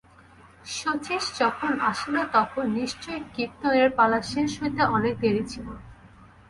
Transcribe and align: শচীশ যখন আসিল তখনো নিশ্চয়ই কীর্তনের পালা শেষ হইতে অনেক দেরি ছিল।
শচীশ 0.73 1.23
যখন 1.39 1.71
আসিল 1.89 2.15
তখনো 2.33 2.63
নিশ্চয়ই 2.77 3.21
কীর্তনের 3.33 3.89
পালা 3.97 4.19
শেষ 4.31 4.49
হইতে 4.61 4.81
অনেক 4.97 5.13
দেরি 5.23 5.43
ছিল। 5.47 5.67